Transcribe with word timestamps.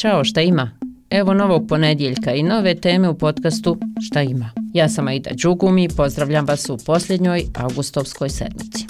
Ćao, 0.00 0.24
šta 0.24 0.40
ima? 0.40 0.70
Evo 1.10 1.34
novog 1.34 1.66
ponedjeljka 1.68 2.32
i 2.32 2.42
nove 2.42 2.74
teme 2.74 3.08
u 3.08 3.18
podcastu 3.18 3.78
Šta 4.06 4.22
ima? 4.22 4.50
Ja 4.74 4.88
sam 4.88 5.08
Aida 5.08 5.30
Đugumi 5.42 5.84
i 5.84 5.88
pozdravljam 5.88 6.46
vas 6.46 6.68
u 6.68 6.78
posljednjoj 6.86 7.44
augustovskoj 7.54 8.28
sedmici. 8.28 8.84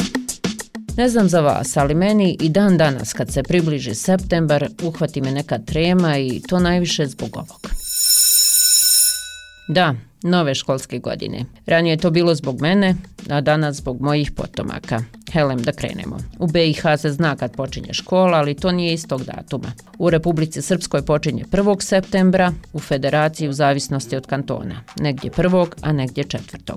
Ne 0.96 1.08
znam 1.08 1.28
za 1.28 1.40
vas, 1.40 1.76
ali 1.76 1.94
meni 1.94 2.36
i 2.40 2.48
dan 2.48 2.78
danas 2.78 3.12
kad 3.12 3.32
se 3.32 3.42
približi 3.42 3.94
septembar 3.94 4.68
uhvati 4.82 5.20
me 5.20 5.32
neka 5.32 5.58
trema 5.58 6.18
i 6.18 6.42
to 6.48 6.58
najviše 6.58 7.06
zbog 7.06 7.36
ovog. 7.36 7.79
Da, 9.70 9.94
nove 10.22 10.54
školske 10.54 10.98
godine. 10.98 11.44
Ranije 11.66 11.92
je 11.92 11.96
to 11.96 12.10
bilo 12.10 12.34
zbog 12.34 12.60
mene, 12.60 12.94
a 13.28 13.40
danas 13.40 13.76
zbog 13.76 14.00
mojih 14.00 14.30
potomaka. 14.30 15.02
Helem, 15.32 15.62
da 15.62 15.72
krenemo. 15.72 16.18
U 16.38 16.46
BiH 16.46 16.82
se 16.98 17.12
zna 17.12 17.36
kad 17.36 17.56
počinje 17.56 17.92
škola, 17.92 18.38
ali 18.38 18.54
to 18.54 18.72
nije 18.72 18.94
istog 18.94 19.24
datuma. 19.24 19.72
U 19.98 20.10
Republici 20.10 20.62
Srpskoj 20.62 21.02
počinje 21.02 21.44
1. 21.44 21.82
septembra, 21.82 22.52
u 22.72 22.78
Federaciji 22.78 23.48
u 23.48 23.52
zavisnosti 23.52 24.16
od 24.16 24.26
kantona. 24.26 24.74
Negdje 25.00 25.30
1. 25.30 25.66
a 25.80 25.92
negdje 25.92 26.24
4. 26.24 26.76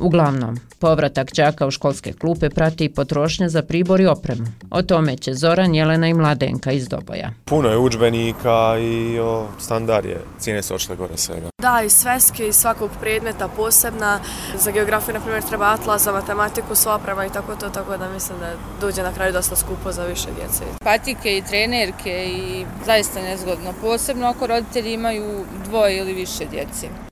Uglavnom, 0.00 0.56
povratak 0.78 1.32
đaka 1.32 1.66
u 1.66 1.70
školske 1.70 2.12
klupe 2.12 2.50
prati 2.50 2.84
i 2.84 2.88
potrošnja 2.88 3.48
za 3.48 3.62
pribor 3.62 4.00
i 4.00 4.06
opremu. 4.06 4.46
O 4.70 4.82
tome 4.82 5.16
će 5.16 5.34
Zoran, 5.34 5.74
Jelena 5.74 6.08
i 6.08 6.14
Mladenka 6.14 6.72
iz 6.72 6.88
Doboja. 6.88 7.30
Puno 7.44 7.68
je 7.68 7.78
učbenika 7.78 8.78
i 8.80 9.18
o, 9.18 9.46
standard 9.58 10.06
je, 10.06 10.20
cijene 10.38 10.62
se 10.62 10.74
očle 10.74 10.96
gore 10.96 11.16
svega. 11.16 11.48
Da, 11.62 11.82
i 11.86 11.90
sveske 11.90 12.48
i 12.48 12.52
svakog 12.52 12.90
predmeta 13.00 13.48
posebna. 13.48 14.20
Za 14.58 14.70
geografiju, 14.70 15.14
na 15.14 15.20
primjer, 15.20 15.42
treba 15.42 15.66
atlas, 15.66 16.02
za 16.02 16.12
matematiku, 16.12 16.74
sva 16.74 16.94
oprema 16.94 17.26
i 17.26 17.30
tako 17.30 17.56
to, 17.56 17.68
tako 17.68 17.96
da 17.96 18.12
mislim 18.12 18.38
da 18.38 18.52
dođe 18.80 19.02
na 19.02 19.12
kraju 19.12 19.32
dosta 19.32 19.56
skupo 19.56 19.92
za 19.92 20.04
više 20.04 20.28
djece. 20.40 20.64
Patike 20.84 21.36
i 21.36 21.42
trenerke 21.42 22.26
i 22.28 22.64
zaista 22.86 23.22
nezgodno. 23.22 23.74
Posebno 23.80 24.26
ako 24.26 24.46
roditelji 24.46 24.92
imaju 24.92 25.44
dvoje 25.64 25.98
ili 25.98 26.12
više 26.12 26.44
djece. 26.44 27.07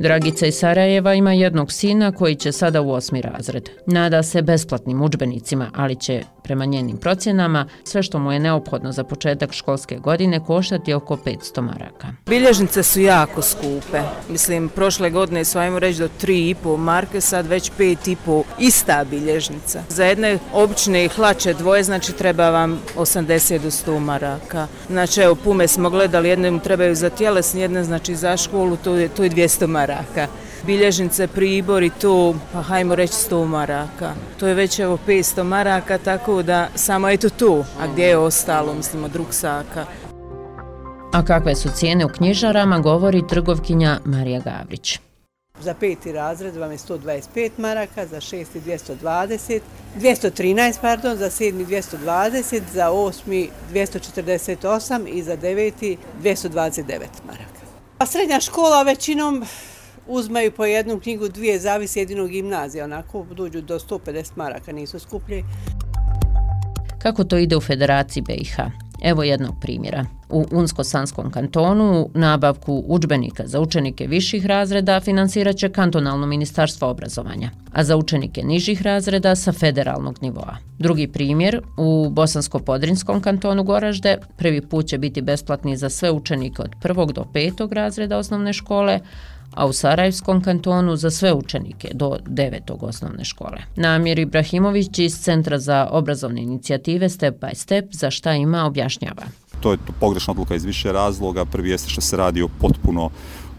Dragica 0.00 0.46
iz 0.46 0.54
Sarajeva 0.54 1.14
ima 1.14 1.32
jednog 1.32 1.72
sina 1.72 2.12
koji 2.12 2.34
će 2.34 2.52
sada 2.52 2.80
u 2.80 2.90
osmi 2.92 3.22
razred. 3.22 3.68
Nada 3.86 4.22
se 4.22 4.42
besplatnim 4.42 5.02
učbenicima, 5.02 5.70
ali 5.74 5.96
će, 5.96 6.22
prema 6.44 6.64
njenim 6.64 6.96
procjenama, 6.96 7.66
sve 7.84 8.02
što 8.02 8.18
mu 8.18 8.32
je 8.32 8.40
neophodno 8.40 8.92
za 8.92 9.04
početak 9.04 9.52
školske 9.52 9.96
godine 9.96 10.44
koštati 10.44 10.92
oko 10.92 11.16
500 11.16 11.60
maraka. 11.60 12.06
Bilježnice 12.26 12.82
su 12.82 13.00
jako 13.00 13.42
skupe. 13.42 14.00
Mislim, 14.28 14.68
prošle 14.68 15.10
godine 15.10 15.44
su, 15.44 15.58
ajmo 15.58 15.78
reći, 15.78 15.98
do 15.98 16.08
3,5 16.22 16.76
marke, 16.76 17.20
sad 17.20 17.46
već 17.46 17.70
5,5 17.78 18.42
ista 18.58 19.04
bilježnica. 19.10 19.82
Za 19.88 20.04
jedne 20.04 20.38
obične 20.52 21.08
hlače 21.08 21.54
dvoje, 21.54 21.82
znači 21.82 22.12
treba 22.12 22.50
vam 22.50 22.80
80 22.96 23.58
do 23.58 23.70
100 23.70 23.98
maraka. 23.98 24.66
Znači, 24.90 25.20
evo, 25.20 25.34
pume 25.34 25.68
smo 25.68 25.90
gledali, 25.90 26.28
jedne 26.28 26.50
mu 26.50 26.60
trebaju 26.60 26.94
za 26.94 27.10
tjelesni, 27.10 27.60
jedne 27.60 27.84
znači 27.84 28.16
za 28.16 28.36
školu, 28.36 28.76
to 28.76 28.94
je, 28.94 29.08
to 29.08 29.24
je 29.24 29.30
200 29.30 29.66
maraka 29.66 29.89
maraka. 29.90 30.26
Bilježnice, 30.66 31.26
pribor 31.26 31.82
i 31.82 31.90
to, 31.90 32.34
pa 32.52 32.62
hajmo 32.62 32.94
reći 32.94 33.12
100 33.12 33.46
maraka. 33.46 34.14
To 34.40 34.46
je 34.46 34.54
već 34.54 34.78
evo 34.78 34.98
500 35.06 35.42
maraka, 35.42 35.98
tako 35.98 36.42
da 36.42 36.68
samo 36.74 37.08
eto 37.08 37.28
tu, 37.28 37.64
a 37.80 37.86
gdje 37.86 38.04
je 38.04 38.16
ostalo, 38.16 38.74
mislimo, 38.74 39.08
drug 39.08 39.34
saka. 39.34 39.84
A 41.12 41.24
kakve 41.24 41.54
su 41.54 41.68
cijene 41.74 42.04
u 42.04 42.08
knjižarama, 42.08 42.78
govori 42.78 43.26
trgovkinja 43.28 44.00
Marija 44.04 44.40
Gavrić. 44.40 44.98
Za 45.60 45.74
peti 45.74 46.12
razred 46.12 46.56
vam 46.56 46.70
je 46.70 46.78
125 46.78 47.50
maraka, 47.58 48.06
za 48.06 48.20
šesti 48.20 48.60
220, 48.60 49.60
213, 49.98 50.80
pardon, 50.80 51.16
za 51.16 51.30
sedmi 51.30 51.66
220, 51.66 52.60
za 52.72 52.90
osmi 52.90 53.50
248 53.72 55.06
i 55.08 55.22
za 55.22 55.36
deveti 55.36 55.96
229 56.22 56.84
maraka. 57.26 57.60
A 57.98 58.06
srednja 58.06 58.40
škola 58.40 58.82
većinom 58.82 59.44
uzmaju 60.06 60.52
po 60.52 60.64
jednu 60.64 61.00
knjigu, 61.00 61.28
dvije, 61.28 61.58
zavisi 61.58 61.98
jedino 61.98 62.26
gimnazija, 62.26 62.84
onako 62.84 63.26
dođu 63.30 63.60
do 63.60 63.78
150 63.78 64.30
maraka, 64.36 64.72
nisu 64.72 64.98
skuplji. 64.98 65.44
Kako 66.98 67.24
to 67.24 67.38
ide 67.38 67.56
u 67.56 67.60
Federaciji 67.60 68.22
BiH? 68.22 68.56
Evo 69.02 69.22
jednog 69.22 69.54
primjera. 69.60 70.06
U 70.28 70.44
Unsko-Sanskom 70.50 71.30
kantonu 71.30 72.08
nabavku 72.14 72.84
učbenika 72.86 73.46
za 73.46 73.60
učenike 73.60 74.06
viših 74.06 74.46
razreda 74.46 75.00
finansirat 75.00 75.56
će 75.56 75.68
kantonalno 75.68 76.26
ministarstvo 76.26 76.88
obrazovanja, 76.88 77.50
a 77.72 77.84
za 77.84 77.96
učenike 77.96 78.42
nižih 78.42 78.82
razreda 78.82 79.36
sa 79.36 79.52
federalnog 79.52 80.18
nivoa. 80.22 80.56
Drugi 80.78 81.08
primjer, 81.08 81.60
u 81.76 82.08
Bosansko-Podrinskom 82.10 83.20
kantonu 83.20 83.64
Goražde 83.64 84.18
prvi 84.36 84.60
put 84.60 84.86
će 84.86 84.98
biti 84.98 85.22
besplatni 85.22 85.76
za 85.76 85.88
sve 85.90 86.10
učenike 86.10 86.62
od 86.62 86.70
prvog 86.82 87.12
do 87.12 87.24
petog 87.32 87.72
razreda 87.72 88.18
osnovne 88.18 88.52
škole, 88.52 89.00
a 89.54 89.66
u 89.66 89.72
Sarajevskom 89.72 90.42
kantonu 90.42 90.96
za 90.96 91.10
sve 91.10 91.32
učenike 91.32 91.88
do 91.94 92.18
devetog 92.26 92.82
osnovne 92.82 93.24
škole. 93.24 93.58
Namir 93.76 94.18
Ibrahimović 94.18 94.98
iz 94.98 95.18
Centra 95.18 95.58
za 95.58 95.88
obrazovne 95.90 96.42
inicijative 96.42 97.08
Step 97.08 97.40
by 97.40 97.54
Step 97.54 97.84
za 97.90 98.10
šta 98.10 98.34
ima 98.34 98.64
objašnjava. 98.64 99.22
To 99.60 99.72
je 99.72 99.78
pogrešna 100.00 100.30
odluka 100.30 100.54
iz 100.54 100.64
više 100.64 100.92
razloga. 100.92 101.44
Prvi 101.44 101.70
jeste 101.70 101.90
što 101.90 102.00
se 102.00 102.16
radi 102.16 102.42
o 102.42 102.48
potpuno 102.48 103.10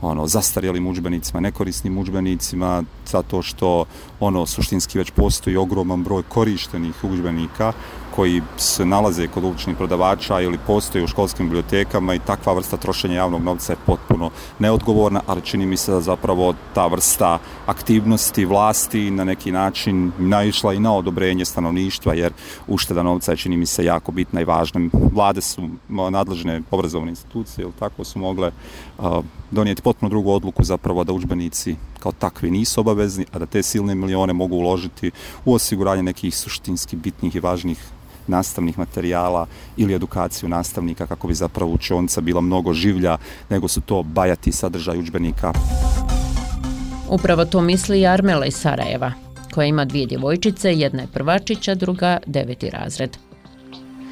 ono 0.01 0.27
zastarjelim 0.27 0.87
udžbenicima, 0.87 1.39
nekorisnim 1.39 1.97
udžbenicima, 1.97 2.83
zato 3.11 3.41
što 3.41 3.85
ono 4.19 4.45
suštinski 4.45 4.97
već 4.97 5.11
postoji 5.11 5.57
ogroman 5.57 6.03
broj 6.03 6.23
korištenih 6.23 7.03
udžbenika 7.03 7.73
koji 8.15 8.41
se 8.57 8.85
nalaze 8.85 9.27
kod 9.27 9.43
uličnih 9.43 9.77
prodavača 9.77 10.41
ili 10.41 10.57
postoje 10.67 11.03
u 11.03 11.07
školskim 11.07 11.45
bibliotekama 11.45 12.13
i 12.13 12.19
takva 12.19 12.53
vrsta 12.53 12.77
trošenja 12.77 13.15
javnog 13.15 13.43
novca 13.43 13.73
je 13.73 13.77
potpuno 13.85 14.29
neodgovorna, 14.59 15.21
ali 15.27 15.41
čini 15.41 15.65
mi 15.65 15.77
se 15.77 15.91
da 15.91 16.01
zapravo 16.01 16.53
ta 16.73 16.87
vrsta 16.87 17.39
aktivnosti 17.65 18.45
vlasti 18.45 19.11
na 19.11 19.23
neki 19.23 19.51
način 19.51 20.11
naišla 20.19 20.73
i 20.73 20.79
na 20.79 20.95
odobrenje 20.95 21.45
stanovništva, 21.45 22.13
jer 22.13 22.33
ušteda 22.67 23.03
novca 23.03 23.31
je 23.31 23.37
čini 23.37 23.57
mi 23.57 23.65
se 23.65 23.85
jako 23.85 24.11
bitna 24.11 24.41
i 24.41 24.45
važna. 24.45 24.81
Vlade 25.13 25.41
su 25.41 25.69
nadležne 25.89 26.61
obrazovne 26.71 27.09
institucije 27.09 27.63
ili 27.63 27.73
tako 27.79 28.03
su 28.03 28.19
mogle 28.19 28.51
uh, 28.97 29.23
donijeti 29.51 29.81
potpuno 29.81 30.09
drugu 30.09 30.31
odluku 30.31 30.63
zapravo 30.63 31.03
da 31.03 31.13
učbenici 31.13 31.75
kao 32.01 32.11
takvi 32.11 32.51
nisu 32.51 32.81
obavezni, 32.81 33.25
a 33.31 33.39
da 33.39 33.45
te 33.45 33.63
silne 33.63 33.95
milione 33.95 34.33
mogu 34.33 34.55
uložiti 34.55 35.11
u 35.45 35.53
osiguranje 35.53 36.03
nekih 36.03 36.35
suštinski 36.37 36.95
bitnih 36.95 37.35
i 37.35 37.39
važnih 37.39 37.77
nastavnih 38.27 38.79
materijala 38.79 39.45
ili 39.77 39.93
edukaciju 39.93 40.49
nastavnika 40.49 41.07
kako 41.07 41.27
bi 41.27 41.33
zapravo 41.33 41.71
učionica 41.71 42.21
bila 42.21 42.41
mnogo 42.41 42.73
življa 42.73 43.17
nego 43.49 43.67
su 43.67 43.81
to 43.81 44.03
bajati 44.03 44.51
sadržaj 44.51 44.99
učbenika. 44.99 45.53
Upravo 47.09 47.45
to 47.45 47.61
misli 47.61 48.01
i 48.01 48.07
Armela 48.07 48.45
iz 48.45 48.55
Sarajeva, 48.55 49.11
koja 49.53 49.65
ima 49.65 49.85
dvije 49.85 50.05
djevojčice, 50.05 50.73
jedna 50.73 51.01
je 51.01 51.07
prvačića, 51.13 51.75
druga 51.75 52.17
deveti 52.25 52.69
razred. 52.69 53.17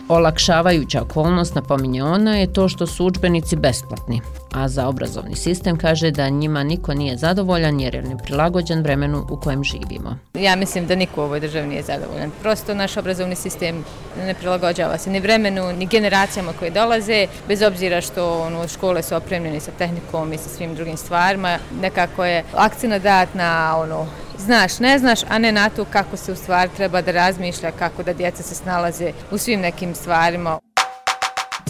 Olakšavajuća 0.09 1.01
okolnost, 1.01 1.55
napominje 1.55 2.03
ona, 2.03 2.37
je 2.37 2.53
to 2.53 2.69
što 2.69 2.87
su 2.87 3.05
učbenici 3.05 3.55
besplatni, 3.55 4.21
a 4.51 4.67
za 4.67 4.87
obrazovni 4.87 5.35
sistem 5.35 5.77
kaže 5.77 6.11
da 6.11 6.29
njima 6.29 6.63
niko 6.63 6.93
nije 6.93 7.17
zadovoljan 7.17 7.79
jer 7.79 7.95
je 7.95 8.01
neprilagođen 8.01 8.81
vremenu 8.81 9.25
u 9.29 9.37
kojem 9.37 9.63
živimo. 9.63 10.17
Ja 10.33 10.55
mislim 10.55 10.87
da 10.87 10.95
niko 10.95 11.21
u 11.21 11.23
ovoj 11.23 11.39
državi 11.39 11.67
nije 11.67 11.83
zadovoljan. 11.83 12.31
Prosto 12.41 12.73
naš 12.73 12.97
obrazovni 12.97 13.35
sistem 13.35 13.83
ne 14.25 14.33
prilagođava 14.33 14.97
se 14.97 15.09
ni 15.09 15.19
vremenu, 15.19 15.73
ni 15.73 15.85
generacijama 15.85 16.53
koje 16.59 16.71
dolaze, 16.71 17.27
bez 17.47 17.61
obzira 17.61 18.01
što 18.01 18.39
ono, 18.39 18.67
škole 18.67 19.03
su 19.03 19.15
opremljene 19.15 19.59
sa 19.59 19.71
tehnikom 19.77 20.33
i 20.33 20.37
sa 20.37 20.49
svim 20.49 20.75
drugim 20.75 20.97
stvarima. 20.97 21.57
Nekako 21.81 22.25
je 22.25 22.43
akcina 22.55 22.99
dat 22.99 23.33
na 23.33 23.77
ono, 23.77 24.07
znaš, 24.39 24.79
ne 24.79 24.99
znaš, 24.99 25.19
a 25.29 25.37
ne 25.37 25.51
na 25.51 25.69
to 25.69 25.85
kako 25.85 26.17
se 26.17 26.31
u 26.31 26.35
stvari 26.35 26.69
treba 26.77 27.01
da 27.01 27.11
razmišlja, 27.11 27.71
kako 27.71 28.03
da 28.03 28.13
djeca 28.13 28.43
se 28.43 28.55
snalaze 28.55 29.11
u 29.31 29.37
svim 29.37 29.59
nekim 29.59 29.95
stvarima. 29.95 30.59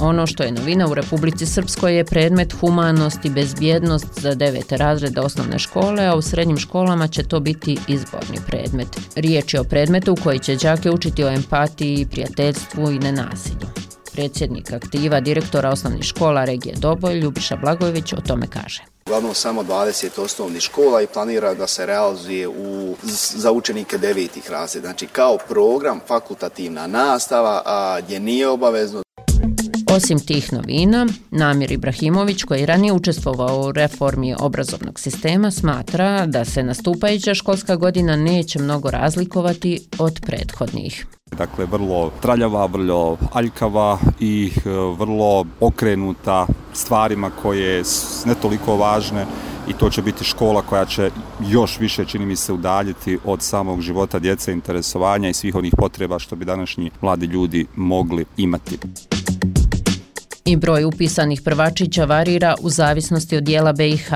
Ono 0.02 0.28
što 0.28 0.44
je 0.44 0.52
novina 0.52 0.88
u 0.88 0.94
Republici 0.94 1.45
Srpskoj 1.45 1.98
je 1.98 2.06
predmet 2.06 2.54
humanost 2.54 3.25
i 3.25 3.30
bezbjednost 3.30 4.07
za 4.21 4.36
devete 4.36 4.77
razreda 4.77 5.21
osnovne 5.21 5.60
škole, 5.60 6.06
a 6.06 6.16
u 6.16 6.21
srednjim 6.21 6.57
školama 6.57 7.07
će 7.07 7.24
to 7.24 7.39
biti 7.39 7.77
izborni 7.88 8.38
predmet. 8.48 8.88
Riječ 9.15 9.54
je 9.54 9.60
o 9.60 9.63
predmetu 9.63 10.13
u 10.13 10.24
koji 10.24 10.39
će 10.39 10.56
džake 10.56 10.92
učiti 10.92 11.24
o 11.24 11.30
empatiji, 11.30 12.07
prijateljstvu 12.12 12.92
i 12.92 13.00
nenasilju. 13.00 13.68
Predsjednik 14.13 14.72
aktiva 14.72 15.19
direktora 15.19 15.69
osnovnih 15.69 16.04
škola 16.04 16.45
regije 16.45 16.75
Doboj, 16.75 17.19
Ljubiša 17.19 17.56
Blagojević, 17.56 18.13
o 18.13 18.22
tome 18.22 18.48
kaže 18.48 18.99
uglavnom 19.09 19.33
samo 19.33 19.63
20 19.63 20.21
osnovnih 20.21 20.61
škola 20.61 21.01
i 21.01 21.07
planira 21.07 21.53
da 21.53 21.67
se 21.67 21.85
realizuje 21.85 22.47
u, 22.47 22.95
za 23.35 23.51
učenike 23.51 23.97
devetih 23.97 24.51
razreda. 24.51 24.88
Znači 24.88 25.07
kao 25.07 25.38
program, 25.47 26.00
fakultativna 26.07 26.88
nastava, 26.88 27.61
a 27.65 28.01
gdje 28.01 28.19
nije 28.19 28.47
obavezno. 28.47 29.01
Osim 29.91 30.19
tih 30.19 30.53
novina, 30.53 31.07
Namir 31.31 31.71
Ibrahimović, 31.71 32.44
koji 32.44 32.59
je 32.59 32.65
ranije 32.65 32.94
učestvovao 32.94 33.61
u 33.61 33.71
reformi 33.71 34.35
obrazovnog 34.39 35.00
sistema, 35.00 35.51
smatra 35.51 36.25
da 36.25 36.45
se 36.45 36.63
nastupajuća 36.63 37.33
školska 37.33 37.75
godina 37.75 38.15
neće 38.15 38.59
mnogo 38.59 38.91
razlikovati 38.91 39.88
od 40.00 40.19
prethodnih 40.25 41.05
dakle 41.37 41.65
vrlo 41.65 42.11
traljava, 42.21 42.65
vrlo 42.65 43.17
aljkava 43.33 43.97
i 44.19 44.51
e, 44.55 44.69
vrlo 44.97 45.45
okrenuta 45.59 46.47
stvarima 46.73 47.29
koje 47.41 47.83
ne 48.25 48.35
toliko 48.41 48.75
važne 48.75 49.25
i 49.69 49.73
to 49.73 49.89
će 49.89 50.01
biti 50.01 50.23
škola 50.23 50.61
koja 50.61 50.85
će 50.85 51.11
još 51.49 51.79
više, 51.79 52.05
čini 52.05 52.25
mi 52.25 52.35
se, 52.35 52.53
udaljiti 52.53 53.17
od 53.25 53.41
samog 53.41 53.81
života 53.81 54.19
djece, 54.19 54.51
interesovanja 54.51 55.29
i 55.29 55.33
svih 55.33 55.55
onih 55.55 55.73
potreba 55.77 56.19
što 56.19 56.35
bi 56.35 56.45
današnji 56.45 56.91
mladi 57.01 57.25
ljudi 57.25 57.65
mogli 57.75 58.25
imati. 58.37 58.77
I 60.45 60.55
broj 60.55 60.83
upisanih 60.83 61.41
prvačića 61.41 62.05
varira 62.05 62.55
u 62.61 62.69
zavisnosti 62.69 63.37
od 63.37 63.43
dijela 63.43 63.73
BiH, 63.73 64.11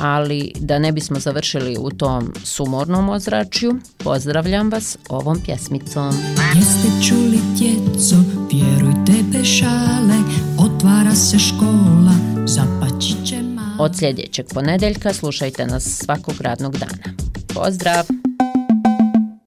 ali 0.00 0.52
da 0.60 0.78
ne 0.78 0.92
bismo 0.92 1.20
završili 1.20 1.76
u 1.80 1.90
tom 1.90 2.32
sumornom 2.44 3.08
ozračju, 3.08 3.76
pozdravljam 3.96 4.70
vas 4.70 4.98
ovom 5.08 5.40
pjesmicom. 5.44 6.14
Jeste 6.54 7.08
čuli 7.08 7.38
djeco, 7.58 8.16
vjerujte 8.52 9.12
bešale, 9.32 10.18
otvara 10.58 11.14
se 11.14 11.38
škola, 11.38 12.14
zapaći 12.46 13.26
će 13.26 13.36
Od 13.78 13.96
sljedećeg 13.96 14.46
ponedeljka 14.54 15.12
slušajte 15.12 15.66
nas 15.66 15.84
svakog 15.84 16.34
radnog 16.40 16.76
dana. 16.76 17.14
Pozdrav! 17.54 18.17